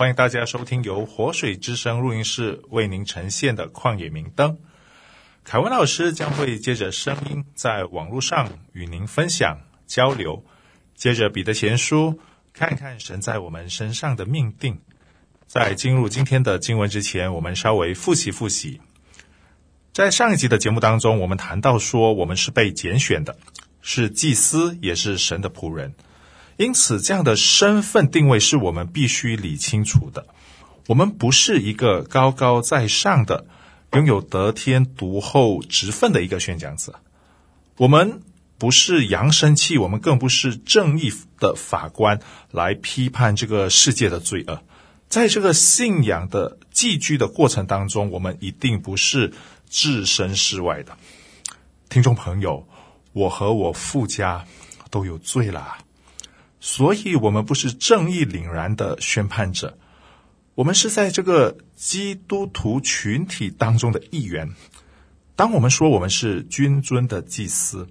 [0.00, 4.52] 欢迎大家收听由活水之声录音室为您呈现的《旷野明灯》。
[5.44, 10.42] 凯文老师将会借着声音在网络上与您分享交流，
[10.94, 12.18] 接着彼得前书，
[12.54, 14.80] 看看神在我们身上的命定。
[15.46, 18.80] 在进入今天的经文之前，我们稍微复习复习。
[19.92, 23.36] 在上一集的节目当中，我们谈到说，我们是被拣选的，
[23.82, 25.94] 是祭司，也是神的仆人。
[26.60, 30.26] 因此，这样的身份定位是我们必须理清楚的。
[30.88, 33.46] 我们不是一个高高在上的、
[33.94, 37.00] 拥有得天独厚职分的一个宣讲者。
[37.78, 38.20] 我们
[38.58, 44.62] 不是扬声器，我们更不是正义的法官来批判这个世界的罪恶。
[45.08, 49.32] 在这个信仰的寄居的过程当中，我们一定不是
[49.70, 50.94] 置身事外的。
[51.88, 52.68] 听众朋友，
[53.14, 54.44] 我和我父家
[54.90, 55.78] 都有罪了。
[56.60, 59.78] 所以，我们不是正义凛然的宣判者，
[60.54, 64.54] 我们是在这个基督徒群体当中的一员。
[65.34, 67.88] 当我们说我们是君尊的祭司，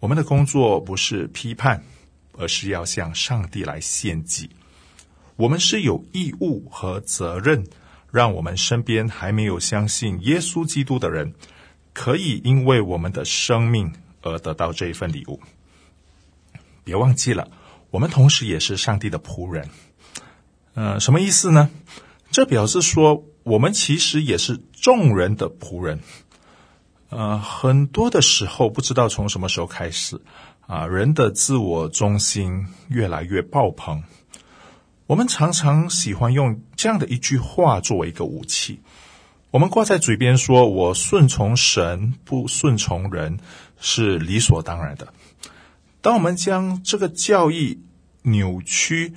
[0.00, 1.84] 我们的工作不是批判，
[2.36, 4.50] 而是要向上帝来献祭。
[5.36, 7.64] 我们是有义务和责任，
[8.10, 11.34] 让我们身边还没有相信耶稣基督的人，
[11.92, 15.40] 可以因为我们的生命而得到这一份礼物。
[16.82, 17.48] 别忘记了。
[17.92, 19.68] 我们同时也是上帝的仆人，
[20.72, 21.68] 呃，什么意思呢？
[22.30, 26.00] 这表示说，我们其实也是众人的仆人。
[27.10, 30.18] 呃，很多的时候，不知道从什么时候开始，
[30.60, 34.02] 啊、人的自我中心越来越爆棚。
[35.06, 38.80] 我们常常喜欢用这样的一句话作为一个武器，
[39.50, 43.38] 我们挂在嘴边说：“我顺从神，不顺从人，
[43.78, 45.12] 是理所当然的。”
[46.00, 47.80] 当我们将这个教义
[48.22, 49.14] 扭曲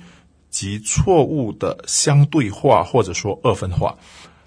[0.50, 3.96] 及错误的相对化，或者说二分化，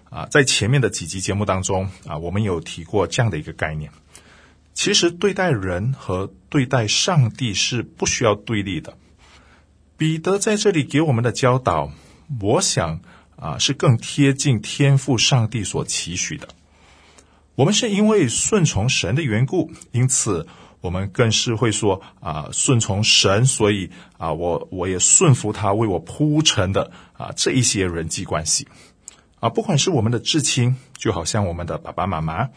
[0.09, 3.92] 啊，在前面的几集节目当中啊，我们有提过这样的一个概念。
[4.74, 8.97] 其实对待人和对待上帝是不需要对立的。
[9.97, 11.91] 彼得在这里给我们的教导，
[12.41, 13.02] 我想
[13.36, 16.47] 啊，是更贴近天赋上帝所期许的。
[17.56, 20.47] 我们是因为顺从神的缘故，因此。
[20.81, 28.67] 我们更是会说啊，顺从神，所以啊，我我也顺服他为我铺陈的啊这一些人际关系
[29.41, 32.50] 啊，不管是我们的至亲，就好像我们的爸爸妈妈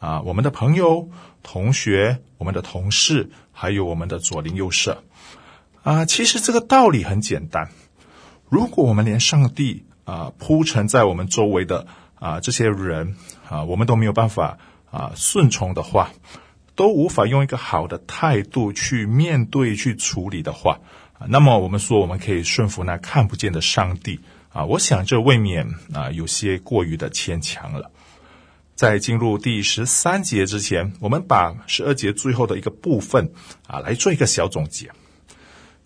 [0.00, 1.08] 啊，我们的朋友、
[1.42, 5.04] 同学、我们的同事，还有我们的左邻右舍
[5.84, 7.70] 啊，其实这个道理很简单。
[8.48, 13.16] 如果我们连上帝啊铺陈在我们周围的啊这些人
[13.48, 14.58] 啊，我们都没有办法
[14.90, 16.10] 啊顺从的话。
[16.78, 20.78] 都无法用一个好的态度去面对、去处理的话，
[21.26, 27.90] 那么我们说我们可以顺服那看不见的上帝啊，我想这未免啊有些过于的牵强了。
[28.76, 33.32] 在进入第十三节之前，我们把十二节最后的一个部分
[33.66, 34.92] 啊来做一个小总结。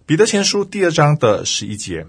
[0.04, 2.06] 彼得前书第二章的十一节，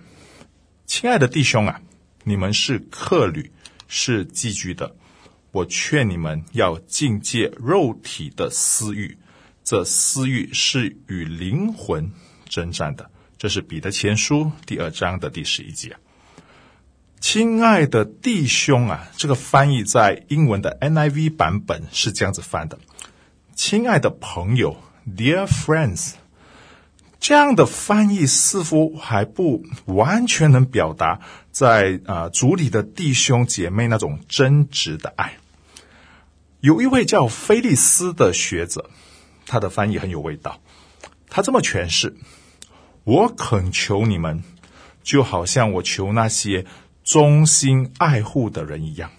[0.86, 1.80] 亲爱的弟兄啊，
[2.26, 3.50] 你们是客旅，
[3.88, 4.94] 是寄居的。
[5.54, 9.16] 我劝你们要禁戒肉体的私欲，
[9.64, 12.12] 这私欲是与灵魂
[12.50, 13.08] 争战的。
[13.38, 15.96] 这是彼得前书第二章的第十一节。
[17.20, 22.80] 亲爱的弟兄啊，这个翻译在英文的 NIV 版本是这样子翻的：
[23.54, 24.76] 亲爱的朋友
[25.08, 26.14] ，Dear friends。
[27.20, 35.38] 这样的翻译似乎还不完全能表达在啊主里的弟兄姐妹那种真挚的爱。
[36.64, 38.90] 有一位叫菲利斯的学者，
[39.46, 40.62] 他的翻译很有味道。
[41.28, 42.16] 他这么诠释
[43.04, 44.46] ：“我恳求你们，
[45.04, 46.66] 就好像我求那些
[47.04, 49.12] 忠心爱护的人一样。”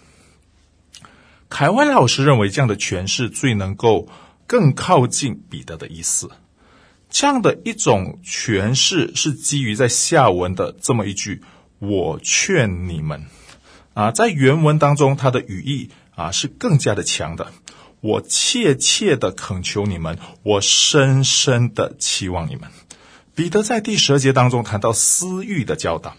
[1.51, 4.09] 凯文老师认为这样的诠释最能够
[4.47, 6.31] 更靠近彼得的意思。
[7.11, 11.43] 这样的一种诠释是基于在下文的这么一句
[11.79, 13.27] ：“我劝你们。”
[13.93, 15.91] 啊，在原文当中，它的语义。
[16.15, 17.53] 啊，是更加的强的。
[18.01, 22.71] 我切切的恳求你们，我深深的期望你们。
[23.35, 26.17] 彼得在第十二节当中谈到私欲的教导，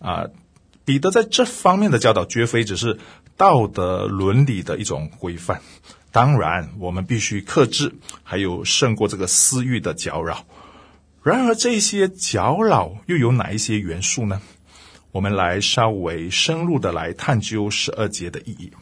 [0.00, 0.26] 啊，
[0.84, 2.98] 彼得在这方面的教导绝非只是
[3.36, 5.62] 道德伦理的一种规范。
[6.10, 7.94] 当然，我们必须克制，
[8.24, 10.44] 还有胜过这个私欲的搅扰。
[11.22, 14.42] 然而，这些搅扰又有哪一些元素呢？
[15.12, 18.72] 我们来稍微深入的来探究十二节的意义。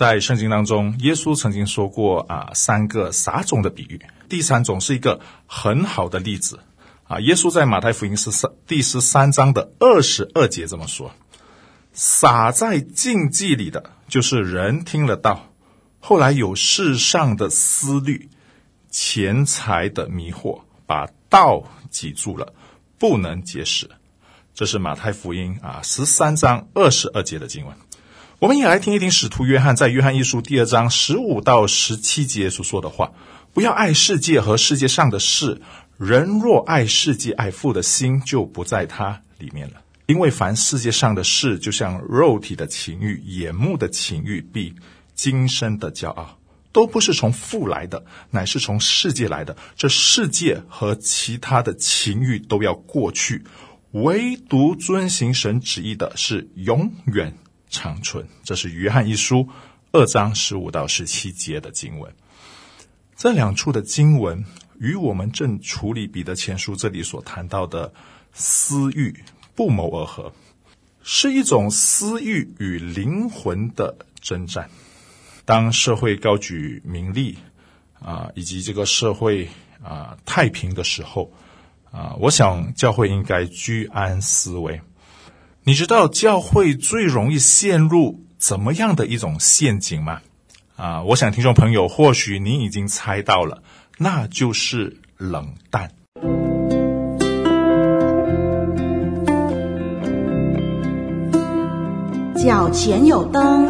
[0.00, 4.00] 在圣经当中，耶稣曾经说过啊，三个撒种的比喻。
[4.30, 6.58] 第三种是一个很好的例子
[7.04, 7.20] 啊。
[7.20, 11.12] 耶稣在马太福音十三第十三章的二十二节这么说。
[11.92, 15.50] 撒在荆棘里的，就是人听了道，
[15.98, 18.30] 后来有世上的思虑、
[18.90, 22.54] 钱财的迷惑，把道挤住了，
[22.98, 23.90] 不能结实。
[24.54, 27.76] 这是马太福音啊十三章二十二节的经文。
[28.40, 33.12] 我们也来听一听使徒约翰在约翰一书第二章十五到十七节所说的话：
[33.52, 35.60] 不要爱世界和世界上的事，
[35.98, 39.82] 人若爱世界，爱父的心就不在他里面了。
[40.06, 44.74] 因为凡世界上的事，就像肉体的情欲、眼目的情欲，并
[45.14, 46.38] 今生的骄傲，
[46.72, 49.54] 都不是从父来的，乃是从世界来的。
[49.76, 53.44] 这世界和其他的情欲都要过去，
[53.90, 57.34] 唯独遵行神旨意的是永远
[57.70, 58.28] 长存。
[58.44, 59.48] 这是约翰一书
[59.92, 62.12] 二章十五到十七节的经文。
[63.16, 64.44] 这两处的经文
[64.78, 67.90] 与我们正处理彼得前书这里所谈到的
[68.34, 69.24] 私欲。
[69.56, 70.32] 不谋而合，
[71.02, 74.70] 是一种私欲与灵魂的征战。
[75.44, 77.36] 当社会高举名利
[78.00, 79.46] 啊，以及这个社会
[79.82, 81.30] 啊太平的时候
[81.90, 84.80] 啊，我想教会应该居安思危。
[85.62, 90.20] 你知道教会最容易陷入怎么样的一种陷阱吗？
[90.76, 93.62] 啊，我想听众朋友或许你已经猜到了，
[93.98, 95.90] 那就是冷淡。
[102.42, 103.68] 脚前有灯，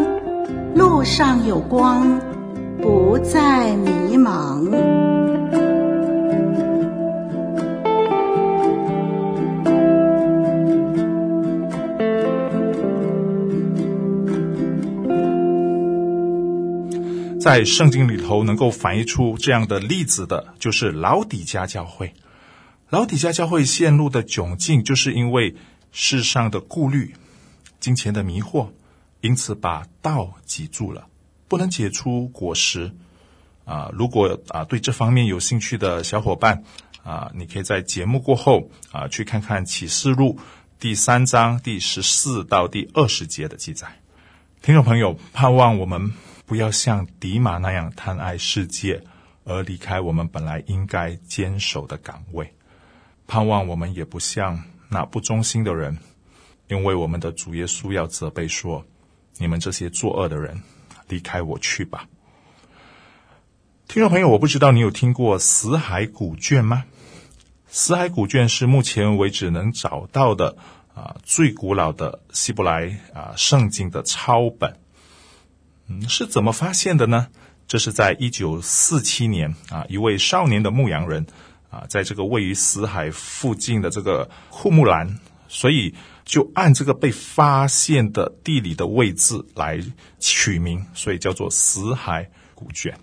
[0.76, 2.20] 路上有光，
[2.81, 5.19] 不再迷茫。
[17.40, 22.12] 在圣经里头，能够反映出这样的例子的，就是老底嘉教会。
[22.90, 25.56] 老底嘉教会陷入的窘境，就是因为
[25.90, 27.14] 世上的顾虑。
[27.81, 28.69] 金钱的迷惑，
[29.22, 31.06] 因此把道挤住了，
[31.48, 32.92] 不能结出果实。
[33.64, 36.62] 啊，如果啊对这方面有兴趣的小伙伴
[37.02, 40.38] 啊，你可以在节目过后啊去看看启示录
[40.78, 43.88] 第三章第十四到第二十节的记载。
[44.60, 46.12] 听众朋友，盼望我们
[46.50, 49.05] 不要像迪马那样贪爱世界，
[49.44, 52.52] 而离开我们本来应该坚守的岗位。
[53.29, 55.97] 盼望我们也不像那不忠心的人。
[56.67, 58.85] 因为我们的主耶稣要责备说
[59.38, 60.61] ：“你们这些作恶的人，
[61.06, 62.08] 离开我去吧。”
[63.87, 66.85] 听众朋友，我不知道你有听过死海古卷吗？
[67.69, 70.56] 死海古卷是目前为止能找到的
[70.96, 74.81] 啊最古老的希伯来啊圣经的抄本。
[75.90, 77.26] 嗯，是怎么发现的呢？
[77.69, 81.26] 这是在一九四七年啊，一位少年的牧羊人
[81.69, 85.94] 啊，在这个位于死海附近的这个库木兰，所以。
[86.22, 89.81] 就按这个被发现的地理的位置来
[90.20, 92.96] 取名，所以叫做死海古卷。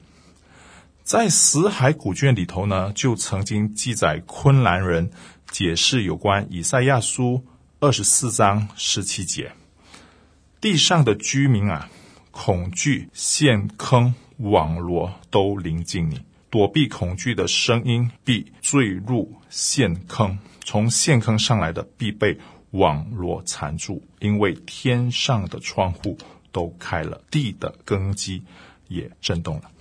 [1.04, 5.12] 在死海古卷里头呢，就曾经记载昆兰人
[5.52, 7.44] 解释有关以赛亚书
[7.82, 9.52] 二十四章十七节：
[10.62, 11.90] 地上的居民啊，
[12.38, 22.38] 恐惧陷坑网罗都临近你，躲避恐惧的声音必坠入陷坑，从陷坑上来的必被。
[22.72, 26.18] 网罗缠住，因为天上的窗户
[26.52, 28.44] 都开了，地的根基
[28.90, 29.72] 也震动了。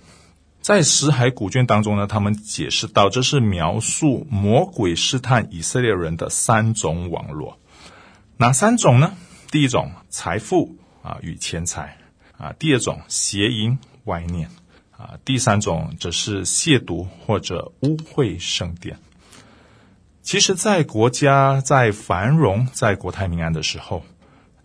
[0.61, 7.59] 在死海古卷当中呢，他们解释到，这是描述魔鬼试探以色列人的三种网罗。
[8.37, 9.13] 哪三种呢？
[9.51, 11.97] 第一种财富啊与钱财
[12.37, 14.49] 啊，第二种邪淫歪念
[14.91, 18.99] 啊，第三种则是亵渎或者污秽圣殿。
[20.21, 24.03] 其实，在国家在繁荣、在国泰民安的时候，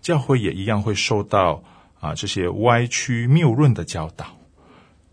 [0.01, 1.63] 教会也一样会受到
[2.01, 4.27] 啊这些歪曲谬论的教导。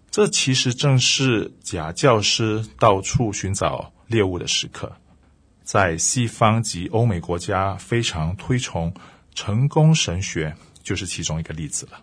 [0.09, 4.91] 这其实正是假教师到处寻找猎物的时刻。
[5.63, 8.91] 在西方及欧美国家非常推崇
[9.35, 12.01] 成功神学，就是其中一个例子了。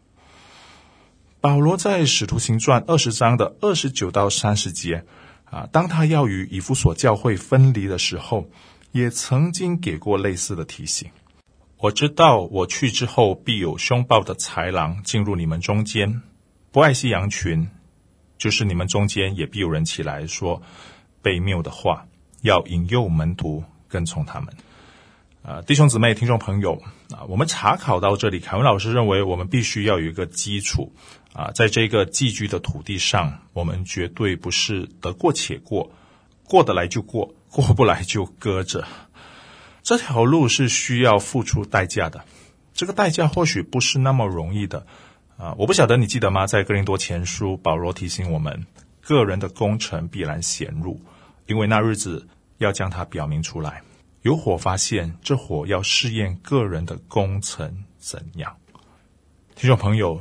[1.41, 5.05] 保罗在《使徒行传》二十章的二十九到三十节。
[5.45, 8.51] 啊，当他要与以弗所教会分离的时候，
[8.91, 11.09] 也曾经给过类似的提醒。
[11.79, 16.21] 我知道我去之后，必有凶暴的豺狼进入你们中间，
[16.73, 17.69] 不爱惜羊群。
[18.39, 20.61] 就是你们中间也必有人起来说
[21.23, 22.07] 悖谬的话，
[22.43, 24.53] 要引诱门徒跟从他们。
[25.47, 26.83] 啊，弟兄姊妹、听众朋友
[27.15, 30.93] 啊，我们查考到这里，凯文老师认为我们必须要有一个基础
[31.33, 35.93] 啊，在这个寄居的土地上，我们绝对不是得过且过，
[36.43, 38.89] 过得来就过，过不来就搁着。
[39.85, 42.25] 这条路是需要付出代价的，
[42.75, 44.85] 这个代价或许不是那么容易的
[45.37, 45.55] 啊！
[45.59, 46.49] 我不晓得你记得吗？
[46.49, 48.67] 在哥林多前书，保罗提醒我们，
[49.01, 51.01] 个人的工程必然显露，
[51.47, 52.27] 因为那日子
[52.59, 53.83] 要将它表明出来。
[54.27, 58.57] 有火发现，这火要试验个人的工程怎样。
[59.55, 60.21] 听众朋友，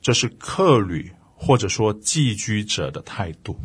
[0.00, 3.60] 这是客旅或者说寄居者的态度。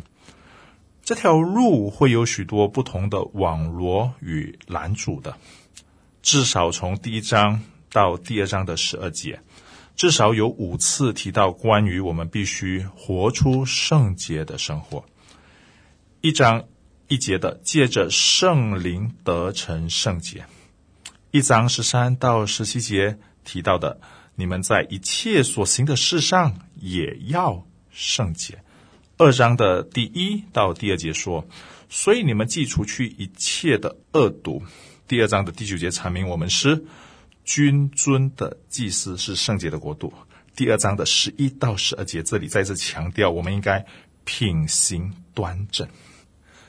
[1.02, 5.38] 这条路会有许多不同的网罗与拦阻的，
[6.20, 9.40] 至少从第一章到第二章的十二节，
[9.96, 15.02] 至少有五次提到关于我们必须活出圣洁的生活。
[16.20, 16.66] 一章
[17.08, 20.44] 一节的借着圣灵得成圣洁，
[21.30, 23.98] 一章十三到十七节提到的，
[24.34, 28.58] 你们在一切所行的事上也要圣洁。
[29.16, 31.48] 二章的第一到第二节说，
[31.88, 34.62] 所以你们既除去一切的恶毒。
[35.08, 36.84] 第二章的第九节阐明我们是
[37.42, 40.12] 君尊的祭司，是圣洁的国度。
[40.54, 43.86] 第二章的十一到十二节，这里再次强调我们应该
[44.24, 45.88] 品行端正。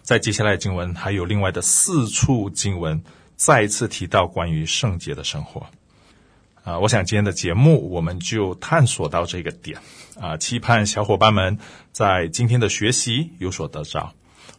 [0.09, 3.03] 在接下来的经文还有另外的四处经文，
[3.35, 5.67] 再一次提到关于圣洁的生活。
[6.63, 9.77] 啊，我想今天的节目我们就探索到这个点
[10.19, 11.59] 啊，期盼小伙伴们
[11.91, 14.11] 在今天的学习有所得着。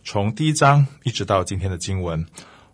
[0.05, 2.25] 从第一章一直到今天的经文，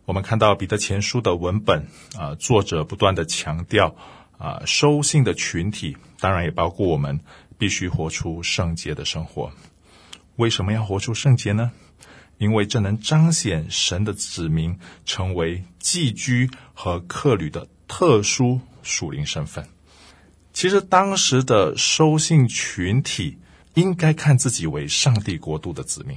[0.04, 1.86] 我们看到彼得前书的文本
[2.18, 3.96] 啊，作者不断的强调
[4.36, 7.18] 啊，收信的群体当然也包括我们，
[7.56, 9.50] 必须活出圣洁的生活。
[10.36, 11.72] 为什么要活出圣洁呢？
[12.38, 19.66] 因为这能彰显神的子民成为寄居和客旅的特殊属灵身份，
[20.52, 23.38] 其实当时的收信群体
[23.74, 26.16] 应该看自己为上帝国度的子民。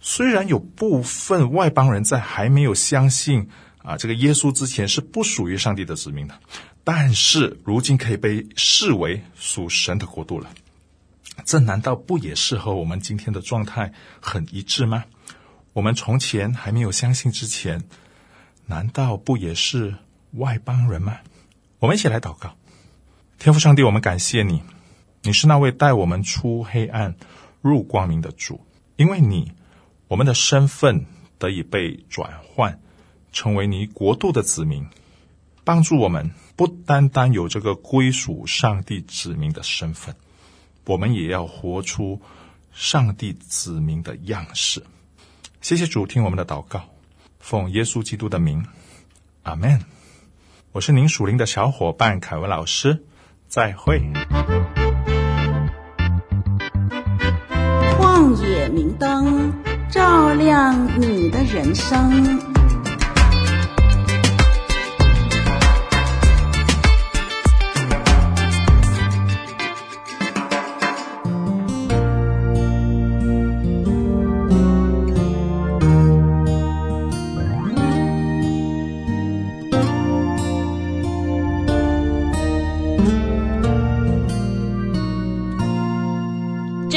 [0.00, 3.48] 虽然有部分外邦人在还没有相信
[3.78, 6.34] 啊这个耶稣之前是不属于上帝的子民的，
[6.84, 10.50] 但是如今可以被视为属神的国度了。
[11.44, 15.04] 这难道不也是和我们今天的状态很一致吗？
[15.76, 17.84] 我们从前还没有相信之前，
[18.64, 19.94] 难道不也是
[20.32, 21.18] 外邦人吗？
[21.80, 22.56] 我们一起来祷告，
[23.38, 24.62] 天父上帝，我们感谢你，
[25.20, 27.14] 你是那位带我们出黑暗
[27.60, 28.64] 入光明的主。
[28.96, 29.52] 因为你，
[30.08, 31.04] 我们的身份
[31.38, 32.80] 得以被转换，
[33.30, 34.88] 成为你国度的子民，
[35.62, 40.16] 帮助我们不单单有这个归属上帝子民的身份，
[40.86, 42.22] 我们也要活出
[42.72, 44.82] 上帝子民的样式。
[45.66, 46.80] 谢谢主，听我们的祷告，
[47.40, 48.64] 奉耶稣基督的名，
[49.42, 49.80] 阿门。
[50.70, 53.02] 我是您属灵的小伙伴凯文老师，
[53.48, 54.00] 再会。
[57.98, 59.52] 旷野明灯，
[59.90, 62.55] 照亮你的人生。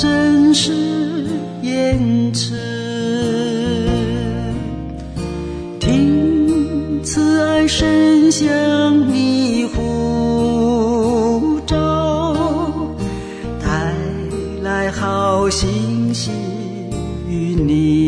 [0.00, 0.72] 真是
[1.60, 2.56] 言辞。
[5.78, 8.48] 听慈爱神像
[9.12, 12.34] 你呼召，
[13.62, 13.94] 带
[14.62, 16.30] 来好信息
[17.28, 17.99] 与你。